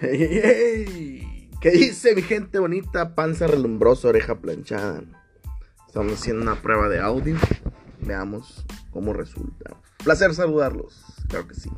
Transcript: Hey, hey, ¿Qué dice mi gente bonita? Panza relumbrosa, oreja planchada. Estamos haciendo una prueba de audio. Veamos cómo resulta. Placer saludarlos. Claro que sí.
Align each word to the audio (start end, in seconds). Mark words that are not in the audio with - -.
Hey, 0.00 0.40
hey, 0.44 1.50
¿Qué 1.60 1.70
dice 1.72 2.14
mi 2.14 2.22
gente 2.22 2.60
bonita? 2.60 3.16
Panza 3.16 3.48
relumbrosa, 3.48 4.08
oreja 4.08 4.40
planchada. 4.40 5.02
Estamos 5.88 6.12
haciendo 6.12 6.42
una 6.42 6.62
prueba 6.62 6.88
de 6.88 7.00
audio. 7.00 7.36
Veamos 8.00 8.64
cómo 8.92 9.12
resulta. 9.12 9.76
Placer 10.04 10.34
saludarlos. 10.34 11.02
Claro 11.28 11.48
que 11.48 11.56
sí. 11.56 11.70